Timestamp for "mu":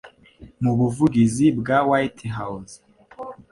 0.63-0.71